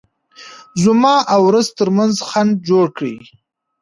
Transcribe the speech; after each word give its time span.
زما 0.83 1.15
او 1.33 1.41
رزق 1.53 1.71
ترمنځ 1.79 2.13
خنډ 2.27 2.53
جوړ 2.69 2.85
کړي. 2.97 3.15